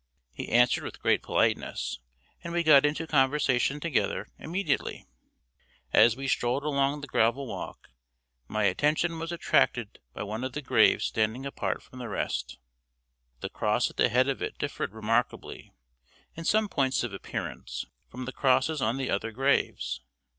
He 0.33 0.49
answered 0.49 0.83
with 0.83 0.99
great 0.99 1.21
politeness, 1.21 1.99
and 2.43 2.51
we 2.53 2.63
got 2.63 2.87
into 2.87 3.05
conversation 3.05 3.79
together 3.79 4.25
immediately. 4.39 5.05
As 5.93 6.15
we 6.15 6.27
strolled 6.27 6.63
along 6.63 7.01
the 7.01 7.07
gravel 7.07 7.45
walk, 7.45 7.89
my 8.47 8.63
attention 8.63 9.19
was 9.19 9.31
attracted 9.31 9.99
by 10.11 10.23
one 10.23 10.43
of 10.43 10.53
the 10.53 10.61
graves 10.63 11.05
standing 11.05 11.45
apart 11.45 11.83
from 11.83 11.99
the 11.99 12.09
rest. 12.09 12.57
The 13.41 13.49
cross 13.51 13.91
at 13.91 13.97
the 13.97 14.09
head 14.09 14.27
of 14.27 14.41
it 14.41 14.57
differed 14.57 14.91
remarkably, 14.95 15.71
in 16.33 16.45
some 16.45 16.67
points 16.67 17.03
of 17.03 17.13
appearance, 17.13 17.85
from 18.09 18.25
the 18.25 18.31
crosses 18.33 18.81
on 18.81 18.97
the 18.97 19.11
other 19.11 19.31
graves. 19.31 20.01